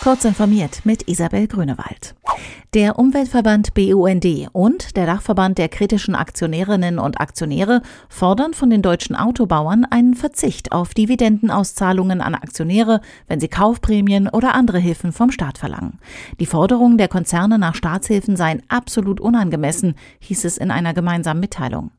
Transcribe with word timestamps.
Kurz 0.00 0.24
informiert 0.24 0.82
mit 0.84 1.08
Isabel 1.08 1.48
Grünewald. 1.48 2.14
Der 2.72 3.00
Umweltverband 3.00 3.74
BUND 3.74 4.48
und 4.52 4.96
der 4.96 5.06
Dachverband 5.06 5.58
der 5.58 5.68
kritischen 5.68 6.14
Aktionärinnen 6.14 7.00
und 7.00 7.20
Aktionäre 7.20 7.82
fordern 8.08 8.54
von 8.54 8.70
den 8.70 8.80
deutschen 8.80 9.16
Autobauern 9.16 9.84
einen 9.84 10.14
Verzicht 10.14 10.70
auf 10.70 10.94
Dividendenauszahlungen 10.94 12.20
an 12.20 12.36
Aktionäre, 12.36 13.00
wenn 13.26 13.40
sie 13.40 13.48
Kaufprämien 13.48 14.28
oder 14.28 14.54
andere 14.54 14.78
Hilfen 14.78 15.12
vom 15.12 15.32
Staat 15.32 15.58
verlangen. 15.58 15.98
Die 16.38 16.46
Forderungen 16.46 16.96
der 16.96 17.08
Konzerne 17.08 17.58
nach 17.58 17.74
Staatshilfen 17.74 18.36
seien 18.36 18.62
absolut 18.68 19.20
unangemessen, 19.20 19.96
hieß 20.20 20.44
es 20.44 20.58
in 20.58 20.70
einer 20.70 20.94
gemeinsamen 20.94 21.40
Mitteilung. 21.40 21.90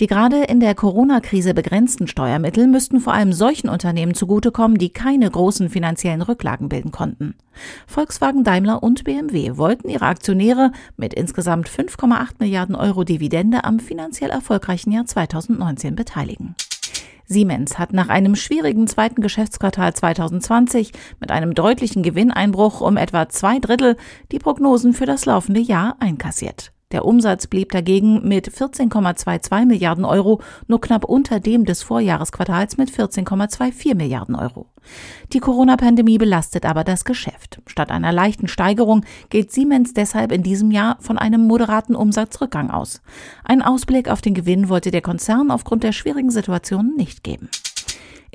Die 0.00 0.06
gerade 0.06 0.44
in 0.44 0.60
der 0.60 0.74
Corona-Krise 0.74 1.54
begrenzten 1.54 2.08
Steuermittel 2.08 2.66
müssten 2.66 3.00
vor 3.00 3.12
allem 3.12 3.32
solchen 3.32 3.68
Unternehmen 3.68 4.14
zugutekommen, 4.14 4.78
die 4.78 4.90
keine 4.90 5.30
großen 5.30 5.68
finanziellen 5.68 6.22
Rücklagen 6.22 6.68
bilden 6.68 6.92
konnten. 6.92 7.34
Volkswagen, 7.86 8.44
Daimler 8.44 8.82
und 8.82 9.04
BMW 9.04 9.56
wollten 9.56 9.88
ihre 9.88 10.06
Aktionäre 10.06 10.72
mit 10.96 11.14
insgesamt 11.14 11.68
5,8 11.68 12.34
Milliarden 12.38 12.74
Euro 12.74 13.04
Dividende 13.04 13.64
am 13.64 13.80
finanziell 13.80 14.30
erfolgreichen 14.30 14.92
Jahr 14.92 15.06
2019 15.06 15.96
beteiligen. 15.96 16.54
Siemens 17.28 17.78
hat 17.78 17.92
nach 17.92 18.08
einem 18.08 18.36
schwierigen 18.36 18.86
zweiten 18.86 19.20
Geschäftsquartal 19.20 19.94
2020 19.94 20.92
mit 21.20 21.32
einem 21.32 21.54
deutlichen 21.54 22.02
Gewinneinbruch 22.02 22.80
um 22.80 22.96
etwa 22.96 23.28
zwei 23.28 23.58
Drittel 23.58 23.96
die 24.30 24.38
Prognosen 24.38 24.92
für 24.92 25.06
das 25.06 25.26
laufende 25.26 25.60
Jahr 25.60 25.96
einkassiert. 25.98 26.72
Der 26.92 27.04
Umsatz 27.04 27.48
blieb 27.48 27.72
dagegen 27.72 28.28
mit 28.28 28.48
14,22 28.48 29.64
Milliarden 29.64 30.04
Euro 30.04 30.40
nur 30.68 30.80
knapp 30.80 31.04
unter 31.04 31.40
dem 31.40 31.64
des 31.64 31.82
Vorjahresquartals 31.82 32.76
mit 32.76 32.90
14,24 32.90 33.96
Milliarden 33.96 34.36
Euro. 34.36 34.66
Die 35.32 35.40
Corona-Pandemie 35.40 36.18
belastet 36.18 36.64
aber 36.64 36.84
das 36.84 37.04
Geschäft. 37.04 37.60
Statt 37.66 37.90
einer 37.90 38.12
leichten 38.12 38.46
Steigerung 38.46 39.04
geht 39.30 39.50
Siemens 39.50 39.94
deshalb 39.94 40.30
in 40.30 40.44
diesem 40.44 40.70
Jahr 40.70 40.96
von 41.00 41.18
einem 41.18 41.44
moderaten 41.48 41.96
Umsatzrückgang 41.96 42.70
aus. 42.70 43.02
Ein 43.42 43.62
Ausblick 43.62 44.08
auf 44.08 44.20
den 44.20 44.34
Gewinn 44.34 44.68
wollte 44.68 44.92
der 44.92 45.02
Konzern 45.02 45.50
aufgrund 45.50 45.82
der 45.82 45.90
schwierigen 45.90 46.30
Situation 46.30 46.94
nicht 46.96 47.24
geben. 47.24 47.48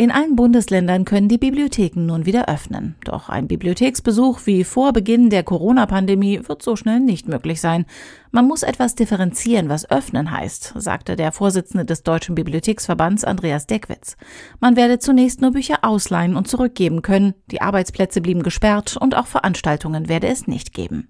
In 0.00 0.10
allen 0.10 0.34
Bundesländern 0.34 1.04
können 1.04 1.28
die 1.28 1.36
Bibliotheken 1.36 2.06
nun 2.06 2.24
wieder 2.24 2.48
öffnen. 2.48 2.94
Doch 3.04 3.28
ein 3.28 3.48
Bibliotheksbesuch 3.48 4.40
wie 4.46 4.64
vor 4.64 4.94
Beginn 4.94 5.28
der 5.28 5.42
Corona-Pandemie 5.42 6.40
wird 6.48 6.62
so 6.62 6.74
schnell 6.74 7.00
nicht 7.00 7.28
möglich 7.28 7.60
sein. 7.60 7.84
Man 8.30 8.48
muss 8.48 8.62
etwas 8.62 8.94
differenzieren, 8.94 9.68
was 9.68 9.90
öffnen 9.90 10.30
heißt, 10.30 10.72
sagte 10.76 11.16
der 11.16 11.32
Vorsitzende 11.32 11.84
des 11.84 12.02
Deutschen 12.02 12.34
Bibliotheksverbands 12.34 13.24
Andreas 13.24 13.66
Deckwitz. 13.66 14.16
Man 14.58 14.74
werde 14.74 15.00
zunächst 15.00 15.42
nur 15.42 15.50
Bücher 15.50 15.80
ausleihen 15.82 16.34
und 16.34 16.48
zurückgeben 16.48 17.02
können, 17.02 17.34
die 17.50 17.60
Arbeitsplätze 17.60 18.22
blieben 18.22 18.42
gesperrt 18.42 18.96
und 18.96 19.14
auch 19.14 19.26
Veranstaltungen 19.26 20.08
werde 20.08 20.28
es 20.28 20.46
nicht 20.46 20.72
geben. 20.72 21.08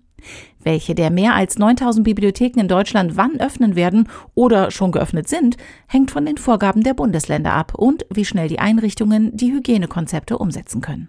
Welche 0.63 0.95
der 0.95 1.11
mehr 1.11 1.35
als 1.35 1.59
9000 1.59 2.05
Bibliotheken 2.05 2.61
in 2.61 2.69
Deutschland 2.69 3.17
wann 3.17 3.41
öffnen 3.41 3.77
werden 3.77 4.09
oder 4.35 4.71
schon 4.71 4.93
geöffnet 4.93 5.29
sind, 5.29 5.57
hängt 5.87 6.11
von 6.11 6.27
den 6.27 6.39
Vorgaben 6.39 6.83
der 6.83 6.95
Bundesländer 6.95 7.53
ab 7.53 7.75
und 7.75 8.07
wie 8.11 8.25
schnell 8.25 8.49
die 8.49 8.59
Einrichtungen 8.59 9.37
die 9.37 9.53
Hygienekonzepte 9.53 10.39
umsetzen 10.39 10.81
können. 10.81 11.07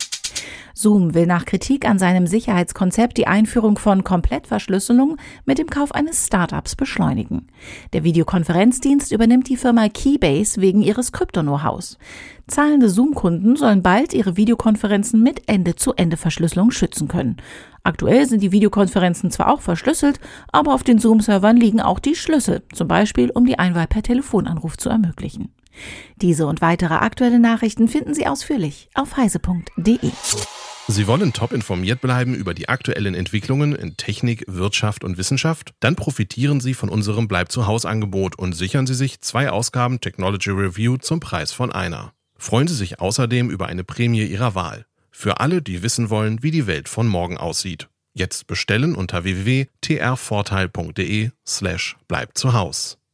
Zoom 0.74 1.14
will 1.14 1.26
nach 1.26 1.46
Kritik 1.46 1.88
an 1.88 2.00
seinem 2.00 2.28
Sicherheitskonzept 2.28 3.18
die 3.18 3.28
Einführung 3.28 3.78
von 3.78 4.04
Komplettverschlüsselung 4.04 5.18
mit 5.46 5.58
dem 5.58 5.68
Kauf 5.68 5.94
eines 5.94 6.26
Startups 6.26 6.76
beschleunigen. 6.76 7.48
Der 7.94 8.04
Videokonferenzdienst 8.04 9.12
übernimmt 9.12 9.50
die 9.50 9.58
Firma 9.58 9.90
Keybase 9.90 10.62
wegen 10.62 10.82
ihres 10.82 11.12
Krypto-Know-hows. 11.12 11.98
Zahlende 12.52 12.90
Zoom-Kunden 12.90 13.56
sollen 13.56 13.82
bald 13.82 14.14
ihre 14.14 14.38
Videokonferenzen 14.38 15.24
mit 15.24 15.48
Ende-zu-Ende-Verschlüsselung 15.48 16.70
schützen 16.70 17.08
können. 17.08 17.38
Aktuell 17.84 18.28
sind 18.28 18.44
die 18.44 18.52
Videokonferenzen 18.52 19.32
zwar 19.32 19.52
auch 19.52 19.62
verschlüsselt, 19.62 20.20
aber 20.52 20.74
auf 20.74 20.84
den 20.84 21.00
Zoom-Servern 21.00 21.58
liegen 21.58 21.82
auch 21.82 22.00
die 22.00 22.16
Schlüssel, 22.16 22.62
zum 22.74 22.88
Beispiel 22.88 23.32
um 23.32 23.46
die 23.46 23.58
Einwahl 23.58 23.88
per 23.88 24.04
Telefonanruf 24.04 24.78
zu 24.78 24.90
ermöglichen. 24.90 25.56
Diese 26.18 26.46
und 26.46 26.62
weitere 26.62 26.96
aktuelle 26.96 27.40
Nachrichten 27.40 27.88
finden 27.88 28.14
Sie 28.14 28.28
ausführlich 28.28 28.90
auf 28.94 29.18
heise.de. 29.18 30.12
Sie 30.88 31.08
wollen 31.08 31.32
top 31.32 31.54
informiert 31.54 32.02
bleiben 32.02 32.36
über 32.36 32.54
die 32.54 32.68
aktuellen 32.68 33.16
Entwicklungen 33.16 33.74
in 33.74 33.96
Technik, 33.96 34.44
Wirtschaft 34.48 35.06
und 35.06 35.18
Wissenschaft? 35.18 35.74
Dann 35.80 35.96
profitieren 35.96 36.60
Sie 36.60 36.74
von 36.74 36.90
unserem 36.90 37.30
Bleib 37.30 37.52
zu 37.52 37.66
Haus 37.66 37.86
Angebot 37.86 38.38
und 38.38 38.54
sichern 38.54 38.86
Sie 38.88 38.96
sich 38.96 39.22
zwei 39.22 39.50
Ausgaben 39.50 40.02
Technology 40.02 40.50
Review 40.50 40.98
zum 40.98 41.22
Preis 41.22 41.54
von 41.54 41.72
einer. 41.72 42.12
Freuen 42.42 42.68
Sie 42.68 42.74
sich 42.74 43.00
außerdem 43.00 43.52
über 43.52 43.68
eine 43.68 43.84
Prämie 43.84 44.26
Ihrer 44.26 44.56
Wahl. 44.56 44.88
Für 45.12 45.42
alle, 45.42 45.62
die 45.62 45.84
wissen 45.84 46.10
wollen, 46.10 46.42
wie 46.42 46.50
die 46.50 46.66
Welt 46.66 46.90
von 46.90 47.08
morgen 47.08 47.38
aussieht. 47.38 47.88
Jetzt 48.16 48.48
bestellen 48.48 48.96
unter 48.96 49.24
www.trvorteil.de 49.24 51.30
slash 51.48 51.98
bleib 52.08 52.36
zu 52.36 52.54
Haus. 52.54 52.98